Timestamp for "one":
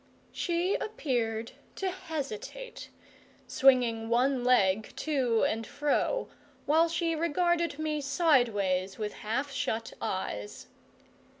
4.09-4.43